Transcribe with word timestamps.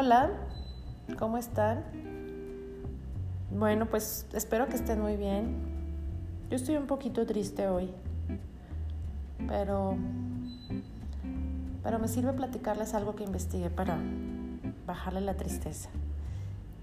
Hola, 0.00 0.30
¿cómo 1.18 1.38
están? 1.38 1.82
Bueno, 3.50 3.86
pues 3.86 4.28
espero 4.32 4.68
que 4.68 4.76
estén 4.76 5.00
muy 5.00 5.16
bien. 5.16 5.56
Yo 6.50 6.54
estoy 6.54 6.76
un 6.76 6.86
poquito 6.86 7.26
triste 7.26 7.66
hoy, 7.66 7.90
pero, 9.48 9.96
pero 11.82 11.98
me 11.98 12.06
sirve 12.06 12.32
platicarles 12.32 12.94
algo 12.94 13.16
que 13.16 13.24
investigué 13.24 13.70
para 13.70 13.98
bajarle 14.86 15.20
la 15.20 15.34
tristeza. 15.34 15.88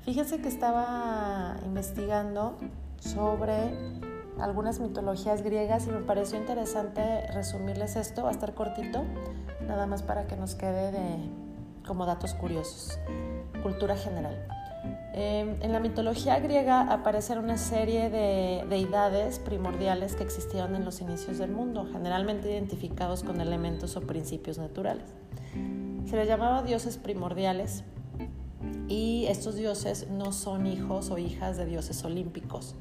Fíjense 0.02 0.42
que 0.42 0.50
estaba 0.50 1.56
investigando 1.66 2.58
sobre 3.00 3.54
algunas 4.42 4.82
mitologías 4.82 5.42
griegas 5.42 5.88
y 5.88 5.92
me 5.92 6.02
pareció 6.02 6.38
interesante 6.38 7.28
resumirles 7.34 7.96
esto, 7.96 8.24
va 8.24 8.30
a 8.32 8.34
estar 8.34 8.54
cortito, 8.54 9.06
nada 9.66 9.88
más 9.88 10.04
para 10.04 10.28
que 10.28 10.36
nos 10.36 10.56
quede 10.56 10.92
de 10.92 11.45
como 11.86 12.06
datos 12.06 12.34
curiosos. 12.34 13.00
Cultura 13.64 13.96
general. 13.96 14.36
Em, 15.14 15.56
en 15.62 15.72
la 15.72 15.80
mitología 15.80 16.40
griega 16.40 16.92
aparecen 16.92 17.38
una 17.38 17.58
serie 17.58 18.10
de 18.10 18.66
deidades 18.70 19.40
primordiales 19.40 20.16
que 20.16 20.24
existieron 20.24 20.76
en 20.76 20.84
los 20.84 21.00
inicios 21.00 21.38
del 21.38 21.52
mundo, 21.52 21.88
generalmente 21.90 22.52
identificados 22.52 23.24
con 23.24 23.40
elementos 23.40 23.96
o 23.96 24.02
principios 24.02 24.58
naturales. 24.58 25.06
Se 26.06 26.18
les 26.18 26.28
llamaba 26.28 26.64
dioses 26.64 26.98
primordiales 26.98 27.86
y 28.90 29.26
estos 29.28 29.56
dioses 29.56 30.10
no 30.10 30.34
son 30.34 30.68
hijos 30.68 31.10
o 31.12 31.18
hijas 31.18 31.56
de 31.56 31.66
dioses 31.66 32.04
olímpicos, 32.04 32.76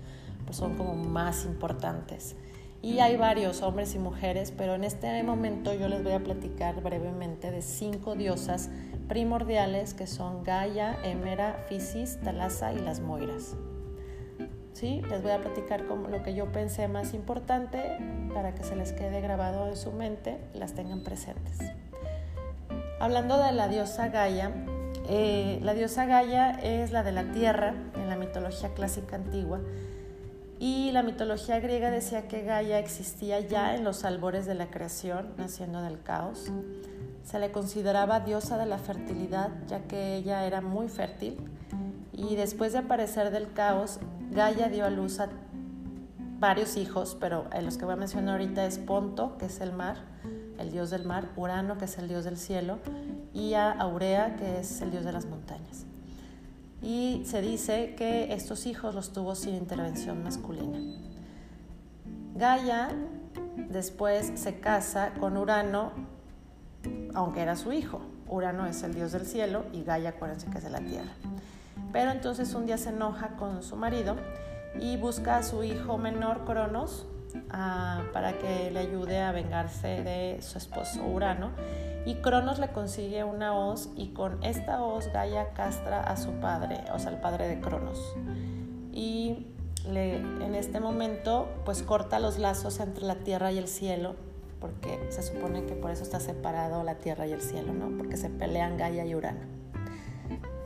pues 0.44 0.56
son 0.56 0.76
como 0.76 0.96
más 0.96 1.44
importantes. 1.44 2.36
Y 2.84 3.00
hay 3.00 3.16
varios 3.16 3.62
hombres 3.62 3.94
y 3.94 3.98
mujeres, 3.98 4.52
pero 4.54 4.74
en 4.74 4.84
este 4.84 5.22
momento 5.22 5.72
yo 5.72 5.88
les 5.88 6.04
voy 6.04 6.12
a 6.12 6.22
platicar 6.22 6.82
brevemente 6.82 7.50
de 7.50 7.62
cinco 7.62 8.14
diosas 8.14 8.68
primordiales 9.08 9.94
que 9.94 10.06
son 10.06 10.44
Gaia, 10.44 10.98
Emera, 11.02 11.64
Fisis, 11.66 12.20
Talasa 12.20 12.74
y 12.74 12.78
las 12.80 13.00
Moiras. 13.00 13.56
¿Sí? 14.74 15.00
Les 15.08 15.22
voy 15.22 15.32
a 15.32 15.40
platicar 15.40 15.86
como 15.86 16.08
lo 16.08 16.22
que 16.22 16.34
yo 16.34 16.52
pensé 16.52 16.86
más 16.86 17.14
importante 17.14 17.80
para 18.34 18.54
que 18.54 18.64
se 18.64 18.76
les 18.76 18.92
quede 18.92 19.22
grabado 19.22 19.66
en 19.66 19.78
su 19.78 19.90
mente 19.90 20.36
las 20.52 20.74
tengan 20.74 21.02
presentes. 21.02 21.60
Hablando 23.00 23.42
de 23.42 23.52
la 23.52 23.68
diosa 23.68 24.08
Gaia, 24.08 24.52
eh, 25.08 25.58
la 25.62 25.72
diosa 25.72 26.04
Gaia 26.04 26.50
es 26.50 26.92
la 26.92 27.02
de 27.02 27.12
la 27.12 27.32
tierra 27.32 27.72
en 27.94 28.10
la 28.10 28.16
mitología 28.16 28.74
clásica 28.74 29.16
antigua 29.16 29.62
y 30.58 30.92
la 30.92 31.02
mitología 31.02 31.60
griega 31.60 31.90
decía 31.90 32.28
que 32.28 32.42
Gaia 32.42 32.78
existía 32.78 33.40
ya 33.40 33.74
en 33.74 33.84
los 33.84 34.04
albores 34.04 34.46
de 34.46 34.54
la 34.54 34.70
creación, 34.70 35.34
naciendo 35.36 35.82
del 35.82 36.00
caos. 36.02 36.46
Se 37.24 37.38
le 37.38 37.50
consideraba 37.50 38.20
diosa 38.20 38.58
de 38.58 38.66
la 38.66 38.78
fertilidad, 38.78 39.50
ya 39.66 39.80
que 39.80 40.16
ella 40.16 40.46
era 40.46 40.60
muy 40.60 40.88
fértil. 40.88 41.36
Y 42.12 42.36
después 42.36 42.72
de 42.72 42.78
aparecer 42.78 43.30
del 43.30 43.52
caos, 43.52 43.98
Gaia 44.30 44.68
dio 44.68 44.84
a 44.84 44.90
luz 44.90 45.20
a 45.20 45.28
varios 46.38 46.76
hijos, 46.76 47.16
pero 47.18 47.46
los 47.62 47.78
que 47.78 47.84
voy 47.84 47.94
a 47.94 47.96
mencionar 47.96 48.40
ahorita 48.40 48.64
es 48.66 48.78
Ponto, 48.78 49.36
que 49.38 49.46
es 49.46 49.60
el 49.60 49.72
mar, 49.72 49.96
el 50.58 50.70
dios 50.70 50.90
del 50.90 51.04
mar, 51.04 51.28
Urano, 51.36 51.78
que 51.78 51.86
es 51.86 51.98
el 51.98 52.08
dios 52.08 52.24
del 52.24 52.36
cielo, 52.36 52.78
y 53.32 53.54
a 53.54 53.72
Aurea, 53.72 54.36
que 54.36 54.60
es 54.60 54.80
el 54.82 54.90
dios 54.90 55.04
de 55.04 55.12
las 55.12 55.26
montañas. 55.26 55.86
Y 56.84 57.22
se 57.24 57.40
dice 57.40 57.94
que 57.96 58.34
estos 58.34 58.66
hijos 58.66 58.94
los 58.94 59.14
tuvo 59.14 59.34
sin 59.34 59.54
intervención 59.54 60.22
masculina. 60.22 60.78
Gaia 62.34 62.90
después 63.70 64.32
se 64.34 64.60
casa 64.60 65.14
con 65.18 65.38
Urano 65.38 65.92
aunque 67.14 67.40
era 67.40 67.56
su 67.56 67.72
hijo. 67.72 68.02
Urano 68.28 68.66
es 68.66 68.82
el 68.82 68.94
dios 68.94 69.12
del 69.12 69.24
cielo 69.24 69.64
y 69.72 69.82
Gaia, 69.84 70.10
acuérdense 70.10 70.50
que 70.50 70.58
es 70.58 70.64
de 70.64 70.70
la 70.70 70.80
tierra. 70.80 71.12
Pero 71.90 72.10
entonces 72.10 72.52
un 72.54 72.66
día 72.66 72.76
se 72.76 72.90
enoja 72.90 73.36
con 73.36 73.62
su 73.62 73.76
marido 73.76 74.16
y 74.78 74.96
busca 74.96 75.38
a 75.38 75.42
su 75.42 75.62
hijo 75.62 75.96
menor, 75.96 76.44
Cronos, 76.44 77.06
para 78.12 78.38
que 78.38 78.70
le 78.70 78.80
ayude 78.80 79.20
a 79.20 79.32
vengarse 79.32 80.02
de 80.02 80.38
su 80.42 80.58
esposo 80.58 81.04
Urano. 81.04 81.50
Y 82.06 82.16
Cronos 82.16 82.58
le 82.58 82.68
consigue 82.68 83.24
una 83.24 83.54
hoz 83.56 83.88
y 83.96 84.08
con 84.08 84.42
esta 84.44 84.82
hoz 84.82 85.10
Gaia 85.12 85.54
castra 85.54 86.02
a 86.02 86.16
su 86.16 86.32
padre, 86.32 86.84
o 86.92 86.98
sea, 86.98 87.10
el 87.10 87.18
padre 87.18 87.48
de 87.48 87.60
Cronos. 87.60 87.98
Y 88.92 89.46
le, 89.88 90.16
en 90.16 90.54
este 90.54 90.80
momento 90.80 91.48
pues 91.64 91.82
corta 91.82 92.18
los 92.18 92.38
lazos 92.38 92.80
entre 92.80 93.06
la 93.06 93.16
tierra 93.16 93.52
y 93.52 93.58
el 93.58 93.68
cielo 93.68 94.16
porque 94.64 94.98
se 95.10 95.22
supone 95.22 95.66
que 95.66 95.74
por 95.74 95.90
eso 95.90 96.02
está 96.02 96.20
separado 96.20 96.82
la 96.84 96.94
tierra 96.94 97.26
y 97.26 97.32
el 97.32 97.42
cielo, 97.42 97.74
¿no? 97.74 97.94
Porque 97.98 98.16
se 98.16 98.30
pelean 98.30 98.78
Gaia 98.78 99.04
y 99.04 99.14
Urano. 99.14 99.40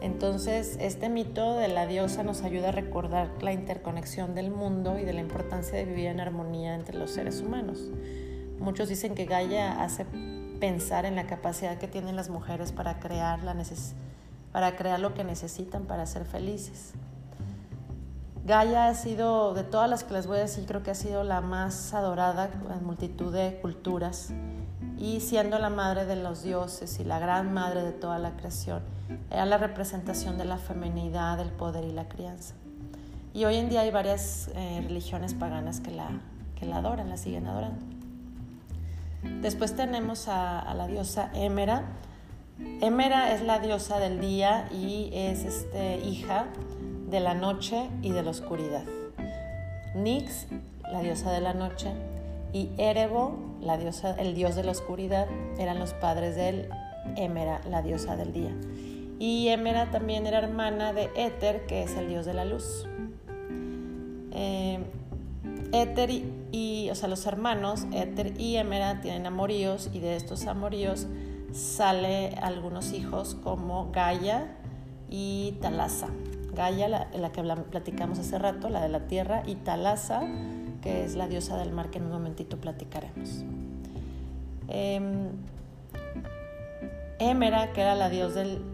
Entonces, 0.01 0.77
este 0.81 1.09
mito 1.09 1.57
de 1.57 1.67
la 1.69 1.87
diosa 1.87 2.23
nos 2.23 2.43
ayuda 2.43 2.69
a 2.69 2.73
recordar 2.73 3.31
la 3.43 3.53
interconexión 3.53 4.35
del 4.35 4.51
mundo 4.51 4.99
y 4.99 5.05
de 5.05 5.13
la 5.13 5.21
importancia 5.21 5.77
de 5.77 5.85
vivir 5.85 6.07
en 6.07 6.21
armonía 6.21 6.75
entre 6.75 6.97
los 6.97 7.11
seres 7.11 7.41
humanos. 7.41 7.81
Muchos 8.61 8.89
dicen 8.89 9.15
que 9.15 9.25
Gaia 9.25 9.83
hace 9.83 10.07
pensar 10.61 11.05
en 11.05 11.17
la 11.17 11.27
capacidad 11.27 11.79
que 11.79 11.89
tienen 11.89 12.15
las 12.15 12.29
mujeres 12.29 12.71
para 12.71 13.01
crear, 13.01 13.41
lo 15.01 15.15
que 15.15 15.25
necesitan 15.25 15.85
para 15.85 16.07
ser 16.07 16.25
felices. 16.25 16.93
Gaia 18.45 18.87
ha 18.87 18.95
sido, 18.95 19.53
de 19.53 19.65
todas 19.65 19.91
las 19.91 20.05
que 20.05 20.15
les 20.15 20.27
voy 20.27 20.39
a 20.39 20.43
decir, 20.43 20.65
creo 20.65 20.83
que 20.83 20.93
ha 20.93 20.95
sido 20.95 21.25
la 21.25 21.41
más 21.41 21.93
adorada 21.93 22.51
en 22.73 22.85
multitud 22.85 23.33
de 23.33 23.59
culturas 23.61 24.33
y 24.99 25.21
siendo 25.21 25.59
la 25.59 25.71
madre 25.71 26.05
de 26.05 26.17
los 26.17 26.43
dioses 26.43 26.99
y 27.01 27.05
la 27.05 27.19
gran 27.19 27.53
madre 27.53 27.83
de 27.83 27.93
toda 27.93 28.19
la 28.19 28.33
creación, 28.33 28.83
era 29.31 29.47
la 29.47 29.59
representación 29.59 30.39
de 30.39 30.45
la 30.45 30.59
feminidad, 30.59 31.39
el 31.41 31.51
poder 31.51 31.85
y 31.85 31.93
la 31.93 32.09
crianza. 32.09 32.55
Y 33.33 33.45
hoy 33.45 33.57
en 33.57 33.69
día 33.69 33.83
hay 33.83 33.91
varias 33.91 34.51
eh, 34.55 34.81
religiones 34.83 35.35
paganas 35.35 35.81
que 35.81 35.91
la, 35.91 36.09
que 36.59 36.67
la 36.67 36.79
adoran, 36.79 37.09
la 37.09 37.17
siguen 37.17 37.47
adorando. 37.47 37.81
Después 39.41 39.77
tenemos 39.77 40.29
a, 40.29 40.73
la 40.75 40.87
diosa 40.87 41.31
Émera. 41.35 41.85
Émera 42.81 43.33
es 43.35 43.43
la 43.43 43.61
diosa 43.61 43.99
del 43.99 44.21
día 44.21 44.69
y 44.73 45.11
es 45.13 45.45
este, 45.45 45.99
hija 45.99 46.47
de 47.09 47.21
la 47.21 47.35
noche 47.35 47.89
y 48.03 48.11
de 48.11 48.23
la 48.23 48.31
oscuridad. 48.31 48.85
Nix, 49.95 50.47
la 50.91 51.01
diosa 51.01 51.31
de 51.31 51.41
la 51.41 51.55
noche, 51.55 51.93
y 52.53 52.71
Erebo, 52.79 53.48
la 53.61 53.77
diosa, 53.77 54.15
el 54.19 54.35
dios 54.35 54.57
de 54.57 54.65
la 54.65 54.73
oscuridad, 54.73 55.27
eran 55.59 55.79
los 55.79 55.95
padres 55.95 56.37
de 56.37 56.49
él, 56.49 56.69
Émera, 57.17 57.61
la 57.69 57.83
diosa 57.83 58.17
del 58.17 58.33
día. 58.33 58.55
Y 59.19 59.49
Émera 59.49 59.91
también 59.91 60.27
era 60.27 60.39
hermana 60.39 60.93
de 60.93 61.11
Éter, 61.17 61.67
que 61.67 61.83
es 61.83 61.97
el 61.97 62.09
dios 62.09 62.25
de 62.27 62.35
la 62.35 62.45
luz. 62.45 62.87
Eh, 64.33 64.79
Éter 65.73 66.11
y, 66.53 66.89
o 66.91 66.95
sea, 66.95 67.09
los 67.09 67.27
hermanos, 67.27 67.87
Éter 67.93 68.41
y 68.41 68.57
Émera, 68.57 69.01
tienen 69.01 69.27
amoríos 69.27 69.91
y 69.93 69.99
de 69.99 70.17
estos 70.17 70.47
amoríos 70.47 71.07
sale 71.53 72.35
algunos 72.43 72.93
hijos 72.93 73.35
como 73.43 73.91
Gaia 73.91 74.57
y 75.11 75.57
Talasa. 75.61 76.09
Gaia, 76.55 76.89
la, 76.89 77.33
que 77.33 77.43
platicamos 77.71 78.19
hace 78.19 78.39
rato, 78.39 78.69
la 78.69 78.83
de 78.83 78.89
la 78.89 79.07
tierra, 79.07 79.43
y 79.47 79.57
Talasa, 79.57 80.23
que 80.83 81.05
es 81.05 81.15
la 81.15 81.29
diosa 81.29 81.57
del 81.57 81.73
mar 81.73 81.91
que 81.91 81.99
en 81.99 82.05
un 82.05 82.13
momentito 82.13 82.59
platicaremos. 82.59 83.45
Eh, 84.69 85.31
Émera, 87.21 87.73
que 87.73 87.81
era 87.81 87.97
la, 87.97 88.11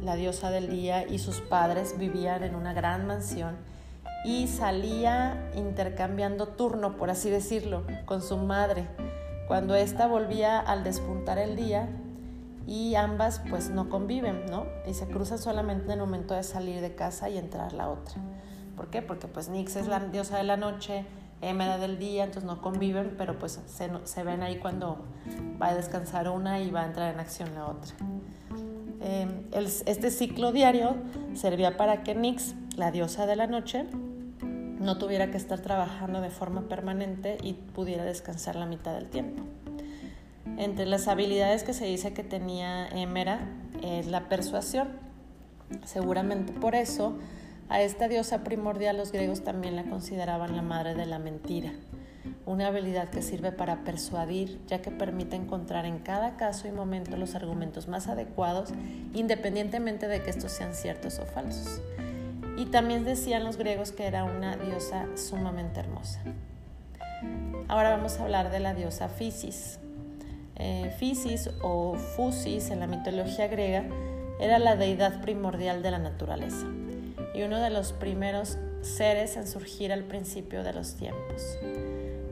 la 0.02 0.16
diosa 0.16 0.50
del 0.50 0.68
día, 0.68 1.06
y 1.08 1.18
sus 1.18 1.40
padres 1.40 1.96
vivían 1.98 2.42
en 2.42 2.54
una 2.54 2.74
gran 2.74 3.06
mansión 3.06 3.56
y 4.24 4.48
salía 4.48 5.50
intercambiando 5.54 6.48
turno, 6.48 6.96
por 6.96 7.10
así 7.10 7.30
decirlo, 7.30 7.84
con 8.04 8.22
su 8.22 8.36
madre. 8.36 8.86
Cuando 9.48 9.74
ésta 9.74 10.06
volvía 10.06 10.60
al 10.60 10.84
despuntar 10.84 11.38
el 11.38 11.56
día, 11.56 11.88
y 12.66 12.94
ambas 12.94 13.42
pues 13.50 13.70
no 13.70 13.90
conviven, 13.90 14.46
¿no? 14.50 14.66
Y 14.86 14.94
se 14.94 15.06
cruzan 15.06 15.38
solamente 15.38 15.86
en 15.86 15.92
el 15.92 15.98
momento 15.98 16.34
de 16.34 16.42
salir 16.42 16.80
de 16.80 16.94
casa 16.94 17.28
y 17.28 17.36
entrar 17.36 17.72
la 17.74 17.90
otra. 17.90 18.14
¿Por 18.76 18.88
qué? 18.88 19.02
Porque 19.02 19.28
pues 19.28 19.48
Nix 19.48 19.76
es 19.76 19.86
la 19.86 20.00
diosa 20.00 20.38
de 20.38 20.44
la 20.44 20.56
noche, 20.56 21.04
Emera 21.48 21.78
del 21.78 21.98
día, 21.98 22.24
entonces 22.24 22.44
no 22.44 22.60
conviven, 22.60 23.14
pero 23.16 23.38
pues 23.38 23.60
se, 23.66 23.90
se, 24.04 24.22
ven 24.22 24.42
ahí 24.42 24.58
cuando 24.58 25.04
va 25.60 25.68
a 25.68 25.74
descansar 25.74 26.28
una 26.28 26.60
y 26.60 26.70
va 26.70 26.82
a 26.82 26.86
entrar 26.86 27.12
en 27.12 27.20
acción 27.20 27.54
la 27.54 27.66
otra. 27.66 27.94
Em, 29.00 29.44
este 29.52 30.10
ciclo 30.10 30.52
diario 30.52 30.96
servía 31.34 31.76
para 31.76 32.02
que 32.02 32.14
Nix, 32.14 32.54
la 32.76 32.90
diosa 32.90 33.26
de 33.26 33.36
la 33.36 33.46
noche, 33.46 33.84
no 34.80 34.98
tuviera 34.98 35.30
que 35.30 35.36
estar 35.36 35.60
trabajando 35.60 36.20
de 36.20 36.30
forma 36.30 36.68
permanente 36.68 37.38
y 37.42 37.52
pudiera 37.52 38.04
descansar 38.04 38.56
la 38.56 38.66
mitad 38.66 38.94
del 38.94 39.08
tiempo. 39.08 39.42
Entre 40.56 40.86
las 40.86 41.08
habilidades 41.08 41.64
que 41.64 41.72
se 41.72 41.86
dice 41.86 42.12
que 42.12 42.22
tenía 42.22 42.88
Émera 42.88 43.48
es 43.82 44.06
la 44.06 44.28
persuasión. 44.28 44.88
Seguramente 45.84 46.52
por 46.52 46.74
eso 46.74 47.16
a 47.68 47.80
esta 47.80 48.08
diosa 48.08 48.44
primordial 48.44 48.96
los 48.96 49.10
griegos 49.12 49.42
también 49.42 49.76
la 49.76 49.84
consideraban 49.84 50.54
la 50.54 50.62
madre 50.62 50.94
de 50.94 51.06
la 51.06 51.18
mentira. 51.18 51.72
una 52.46 52.68
habilidad 52.68 53.08
que 53.10 53.20
sirve 53.20 53.52
para 53.52 53.84
persuadir, 53.84 54.58
ya 54.66 54.80
que 54.80 54.90
permite 54.90 55.36
encontrar 55.36 55.84
en 55.84 55.98
cada 55.98 56.36
caso 56.36 56.68
y 56.68 56.72
momento 56.72 57.16
los 57.16 57.34
argumentos 57.34 57.86
más 57.86 58.06
adecuados, 58.06 58.70
independientemente 59.14 60.08
de 60.08 60.22
que 60.22 60.30
estos 60.30 60.52
sean 60.52 60.74
ciertos 60.74 61.18
o 61.18 61.26
falsos. 61.26 61.82
Y 62.56 62.66
también 62.66 63.04
decían 63.04 63.44
los 63.44 63.56
griegos 63.58 63.92
que 63.92 64.06
era 64.06 64.24
una 64.24 64.56
diosa 64.56 65.06
sumamente 65.16 65.80
hermosa. 65.80 66.20
Ahora 67.68 67.90
vamos 67.90 68.18
a 68.18 68.24
hablar 68.24 68.50
de 68.50 68.60
la 68.60 68.74
diosa 68.74 69.08
Fisis. 69.08 69.78
Eh, 70.56 70.94
Fisis 70.98 71.50
o 71.62 71.94
Fusis 71.94 72.70
en 72.70 72.80
la 72.80 72.86
mitología 72.86 73.48
griega 73.48 73.84
era 74.38 74.58
la 74.58 74.76
deidad 74.76 75.20
primordial 75.20 75.82
de 75.82 75.90
la 75.90 75.98
naturaleza 75.98 76.66
y 77.34 77.42
uno 77.42 77.60
de 77.60 77.70
los 77.70 77.92
primeros 77.92 78.58
seres 78.82 79.36
en 79.36 79.46
surgir 79.46 79.92
al 79.92 80.04
principio 80.04 80.62
de 80.62 80.72
los 80.72 80.94
tiempos. 80.94 81.58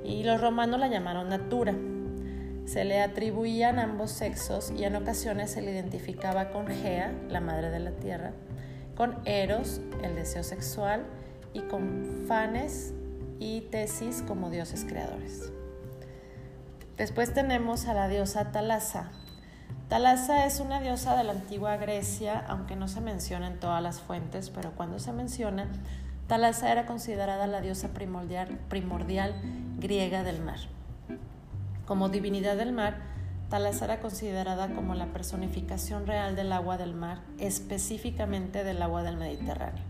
Y 0.05 0.25
los 0.25 0.41
romanos 0.41 0.81
la 0.81 0.89
llamaron 0.89 1.29
Natura. 1.29 1.75
Se 2.65 2.85
le 2.85 3.01
atribuían 3.01 3.79
ambos 3.79 4.11
sexos 4.11 4.73
y 4.77 4.85
en 4.85 4.97
ocasiones 4.97 5.51
se 5.51 5.63
le 5.63 5.73
identificaba 5.73 6.51
con 6.51 6.69
Gea, 6.69 7.13
la 7.29 7.41
madre 7.41 7.71
de 7.71 7.81
la 7.81 7.93
tierra, 7.93 8.33
con 8.97 9.17
Eros, 9.25 9.81
el 10.03 10.15
deseo 10.15 10.43
sexual, 10.43 11.05
y 11.55 11.61
con 11.61 12.25
Fanes 12.27 12.95
y 13.39 13.63
Tesis 13.63 14.23
como 14.27 14.51
dioses 14.51 14.85
creadores. 14.85 15.53
Después 16.97 17.35
tenemos 17.35 17.87
a 17.87 17.95
la 17.95 18.09
diosa 18.09 18.53
Talasa. 18.53 19.11
Talasa 19.93 20.47
es 20.47 20.59
una 20.59 20.81
diosa 20.81 21.17
de 21.17 21.23
la 21.23 21.33
antigua 21.33 21.77
Grecia, 21.77 22.43
aunque 22.49 22.77
no 22.77 22.89
se 22.89 23.03
menciona 23.03 23.47
en 23.47 23.61
todas 23.61 23.83
las 23.83 24.01
fuentes, 24.01 24.49
pero 24.49 24.71
cuando 24.71 24.99
se 24.99 25.13
menciona, 25.13 25.69
Talasa 26.29 26.73
era 26.73 26.87
considerada 26.87 27.47
la 27.47 27.61
diosa 27.61 27.89
primordial, 27.89 28.59
primordial 28.71 29.35
griega 29.79 30.23
del 30.23 30.41
mar. 30.41 30.57
Como 31.85 32.09
divinidad 32.09 32.57
del 32.57 32.73
mar, 32.73 33.03
Talasa 33.51 33.85
era 33.85 34.01
considerada 34.01 34.73
como 34.75 34.95
la 34.95 35.13
personificación 35.13 36.07
real 36.07 36.37
del 36.37 36.55
agua 36.55 36.79
del 36.79 36.95
mar, 36.95 37.21
específicamente 37.39 38.65
del 38.65 38.81
agua 38.81 39.03
del 39.03 39.19
Mediterráneo. 39.19 39.85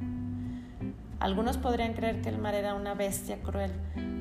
Algunos 1.20 1.58
podrían 1.58 1.94
creer 1.94 2.22
que 2.22 2.28
el 2.28 2.38
mar 2.38 2.56
era 2.56 2.75
una 2.75 2.94
bestia 2.94 3.40
cruel, 3.40 3.70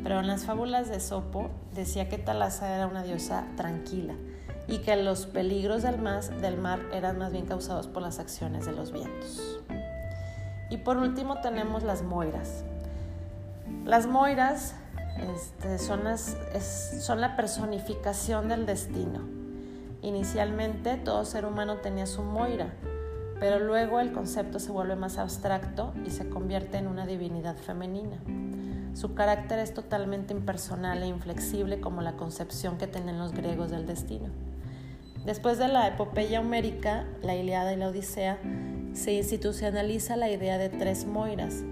pero 0.04 0.20
en 0.20 0.28
las 0.28 0.46
fábulas 0.46 0.90
de 0.90 1.00
Sopo 1.00 1.50
decía 1.74 2.08
que 2.08 2.20
Talasa 2.20 2.76
era 2.76 2.86
una 2.86 3.02
diosa 3.02 3.48
tranquila 3.58 4.14
y 4.68 4.80
que 4.80 4.96
los 4.96 5.26
peligros 5.26 5.84
del 5.84 5.98
mar, 6.00 6.80
eran 6.94 7.18
más 7.18 7.32
bien 7.32 7.46
causados 7.46 7.88
por 7.88 8.02
las 8.02 8.20
acciones 8.20 8.66
de 8.66 8.72
los 8.72 8.92
vientos. 8.92 9.60
Y 10.70 10.78
por 10.78 10.98
último 10.98 11.42
tenemos 11.42 11.84
las 11.84 12.04
moiras. 12.04 12.64
Las 13.86 14.08
moiras 14.08 14.76
este, 15.36 15.78
son, 15.80 16.02
son 16.18 17.22
la 17.22 17.36
personificación 17.36 18.48
del 18.48 18.66
destino. 18.66 19.20
Inicialmente 20.02 20.96
todo 20.98 21.26
ser 21.26 21.46
humano 21.46 21.78
tenía 21.78 22.06
su 22.06 22.24
moira, 22.24 22.74
pero 23.40 23.60
luego 23.60 24.00
el 24.00 24.14
concepto 24.14 24.60
se 24.60 24.72
vuelve 24.72 24.96
más 24.96 25.18
abstracto 25.18 25.94
y 26.06 26.12
se 26.12 26.30
convierte 26.30 26.78
en 26.78 26.88
una 26.88 27.06
divinidad 27.06 27.56
femenina. 27.56 28.18
Su 28.94 29.14
carácter 29.14 29.60
es 29.60 29.74
totalmente 29.74 30.34
impersonal 30.34 31.02
e 31.04 31.08
inflexible 31.08 31.80
como 31.80 32.02
la 32.02 32.18
concepción 32.18 32.78
que 32.78 32.88
tenían 32.88 33.20
los 33.20 33.32
griegos 33.32 33.72
del 33.72 33.86
destino. 33.86 34.30
Después 35.26 35.60
de 35.60 35.68
la 35.68 35.88
epopeya 35.88 36.40
homérica, 36.40 37.06
la 37.22 37.36
Iliada 37.36 37.74
y 37.74 37.76
la 37.76 37.90
Odisea, 37.90 38.40
se 38.94 39.14
institucionaliza 39.14 40.16
la 40.16 40.30
idea 40.30 40.58
de 40.58 40.70
tres 40.70 41.06
moiras, 41.06 41.64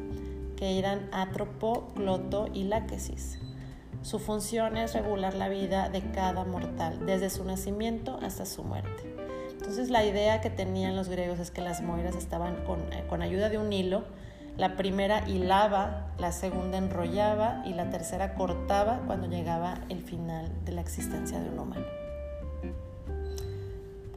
que 0.56 0.78
eran 0.78 1.10
Atropo, 1.12 1.88
Cloto 1.96 2.48
y 2.54 2.66
Láquesis. 2.66 3.40
Su 4.04 4.20
función 4.20 4.78
es 4.78 4.94
regular 4.94 5.34
la 5.34 5.50
vida 5.50 5.90
de 5.90 6.02
cada 6.12 6.46
mortal, 6.46 7.06
desde 7.08 7.32
su 7.32 7.44
nacimiento 7.44 8.20
hasta 8.22 8.46
su 8.46 8.64
muerte. 8.64 9.16
Entonces 9.52 9.90
la 9.90 10.06
idea 10.06 10.42
que 10.42 10.52
tenían 10.52 10.96
los 10.96 11.10
griegos 11.10 11.40
es 11.40 11.50
que 11.50 11.62
las 11.62 11.82
moiras 11.82 12.16
estaban 12.16 12.64
con, 12.66 12.82
eh, 12.94 13.04
con 13.10 13.24
ayuda 13.24 13.50
de 13.50 13.58
un 13.58 13.74
hilo, 13.74 14.04
la 14.58 14.76
primera 14.76 15.28
hilaba, 15.28 16.12
la 16.20 16.32
segunda 16.32 16.78
enrollaba 16.78 17.64
y 17.66 17.74
la 17.74 17.90
tercera 17.90 18.36
cortaba 18.36 19.02
cuando 19.08 19.28
llegaba 19.28 19.80
el 19.90 20.02
final 20.02 20.52
de 20.66 20.74
la 20.74 20.82
existencia 20.82 21.40
de 21.40 21.50
un 21.50 21.60
humano. 21.60 22.09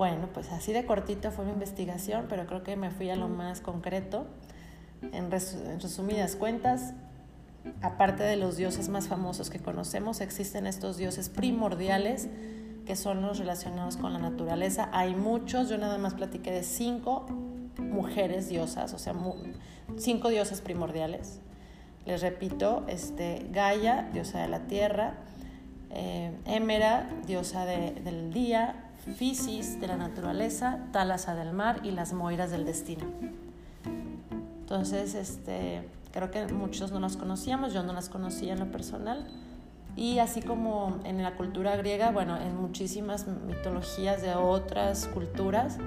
Bueno, 0.03 0.29
pues 0.35 0.51
así 0.51 0.73
de 0.73 0.85
cortito 0.85 1.31
fue 1.31 1.45
mi 1.45 1.53
investigación, 1.53 2.27
pero 2.29 2.45
creo 2.47 2.65
que 2.65 2.75
me 2.75 2.91
fui 2.91 3.09
a 3.11 3.15
lo 3.15 3.29
más 3.29 3.61
concreto. 3.61 4.27
En, 5.13 5.31
resumidas 5.31 6.35
cuentas, 6.35 6.95
aparte 7.83 8.25
de 8.25 8.35
los 8.35 8.57
dioses 8.57 8.89
más 8.89 9.07
famosos 9.07 9.49
que 9.49 9.61
conocemos, 9.61 10.21
existen 10.21 10.67
estos 10.67 10.97
dioses 10.97 11.29
primordiales 11.29 12.29
que 12.85 12.97
son 12.97 13.23
los 13.23 13.39
relacionados 13.39 13.97
con 13.97 14.13
la 14.13 14.19
naturaleza. 14.19 14.89
Hay 14.93 15.15
muchos, 15.15 15.69
yo 15.69 15.79
nada 15.79 15.99
más 15.99 16.15
platiqué 16.15 16.51
de 16.51 16.65
cinco 16.65 17.27
mujeres 17.79 18.49
diosas, 18.49 18.95
o 18.95 18.99
sea, 18.99 19.15
cinco 19.99 20.31
diosas 20.31 20.63
primordiales. 20.63 21.39
Les 22.07 22.23
repito, 22.23 22.83
este, 22.89 23.47
Gaia, 23.53 24.11
diosa 24.13 24.41
de 24.41 24.49
la 24.49 24.67
tierra, 24.67 25.15
eh, 25.91 26.33
Émera, 26.47 27.09
diosa 27.25 27.67
del 27.67 28.33
día, 28.33 28.82
Fisis 29.17 29.81
de 29.81 29.89
la 29.89 29.97
naturaleza, 29.97 30.79
Talasa 30.93 31.35
del 31.35 31.53
mar 31.53 31.81
y 31.83 31.91
las 31.91 32.13
Moiras 32.13 32.51
del 32.53 32.65
destino. 32.65 33.05
Entonces, 34.61 35.15
este, 35.15 35.89
creo 36.13 36.31
que 36.31 36.47
muchos 36.47 36.93
no 36.93 37.01
las 37.01 37.17
conocíamos, 37.17 37.73
yo 37.73 37.83
no 37.83 37.93
las 37.93 38.09
conocía 38.09 38.53
en 38.53 38.61
lo 38.61 38.71
personal. 38.71 39.27
Y 39.97 40.21
así 40.21 40.41
como 40.41 41.01
en 41.05 41.23
la 41.23 41.35
cultura 41.35 41.77
griega, 41.77 42.13
bueno, 42.13 42.37
en 42.39 42.57
muchísimas 42.57 43.27
mitologías 43.27 44.23
de 44.23 44.35
otras 44.35 45.09
culturas, 45.09 45.79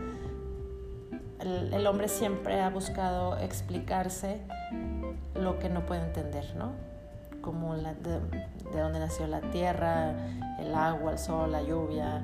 el, 1.40 1.88
hombre 1.88 2.08
siempre 2.10 2.62
ha 2.62 2.70
buscado 2.70 3.38
explicarse 3.38 4.42
lo 5.36 5.58
que 5.58 5.70
no 5.70 5.86
puede 5.86 6.02
entender, 6.02 6.56
¿no? 6.56 6.74
Como 7.42 7.76
de, 7.76 7.94
de 7.94 8.80
dónde 8.80 9.00
nació 9.00 9.26
la 9.28 9.42
tierra, 9.52 10.14
el 10.60 10.74
agua, 10.76 11.14
el 11.14 11.18
sol, 11.18 11.52
la 11.52 11.64
lluvia, 11.64 12.24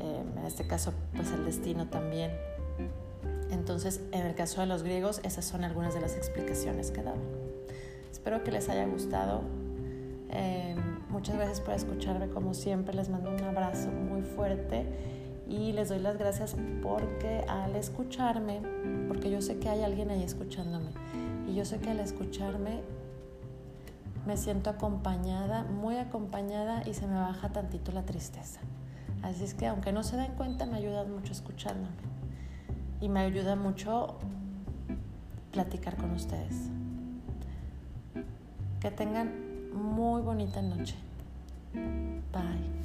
Em, 0.00 0.38
en 0.38 0.46
este 0.46 0.66
caso 0.66 0.92
pues 1.14 1.30
el 1.32 1.44
destino 1.44 1.88
también. 1.88 2.30
Entonces, 3.50 4.00
en 4.12 4.26
el 4.26 4.34
caso 4.34 4.60
de 4.60 4.66
los 4.66 4.82
griegos, 4.82 5.20
esas 5.24 5.44
son 5.44 5.64
algunas 5.64 5.94
de 5.94 6.00
las 6.00 6.16
explicaciones 6.16 6.90
que 6.90 7.02
daban. 7.02 7.20
Espero 8.10 8.42
que 8.44 8.52
les 8.52 8.68
haya 8.68 8.86
gustado. 8.86 9.42
Em, 10.30 10.78
muchas 11.10 11.36
gracias 11.36 11.60
por 11.60 11.74
escucharme 11.74 12.28
como 12.28 12.54
siempre. 12.54 12.94
Les 12.94 13.08
mando 13.08 13.30
un 13.30 13.42
abrazo 13.42 13.90
muy 13.90 14.22
fuerte 14.22 14.86
y 15.48 15.72
les 15.72 15.88
doy 15.88 15.98
las 15.98 16.16
gracias 16.16 16.56
porque 16.82 17.44
al 17.48 17.74
escucharme, 17.74 18.60
porque 19.08 19.30
yo 19.30 19.42
sé 19.42 19.58
que 19.58 19.68
hay 19.68 19.82
alguien 19.82 20.10
ahí 20.10 20.22
escuchándome 20.22 20.90
y 21.48 21.54
yo 21.54 21.64
sé 21.64 21.78
que 21.78 21.90
al 21.90 21.98
escucharme 21.98 22.82
me 24.26 24.36
siento 24.36 24.70
acompañada, 24.70 25.64
muy 25.64 25.96
acompañada 25.96 26.86
y 26.86 26.94
se 26.94 27.06
me 27.06 27.14
baja 27.14 27.50
tantito 27.50 27.90
la 27.90 28.04
tristeza. 28.04 28.60
Así 29.22 29.44
es 29.44 29.54
que 29.54 29.66
aunque 29.66 29.92
no 29.92 30.02
se 30.02 30.16
den 30.16 30.32
cuenta, 30.32 30.66
me 30.66 30.76
ayudan 30.76 31.12
mucho 31.12 31.32
escuchándome. 31.32 31.94
Y 33.00 33.08
me 33.08 33.20
ayuda 33.20 33.56
mucho 33.56 34.16
platicar 35.52 35.96
con 35.96 36.12
ustedes. 36.12 36.70
Que 38.80 38.90
tengan 38.90 39.72
muy 39.72 40.22
bonita 40.22 40.62
noche. 40.62 40.96
Bye. 41.72 42.80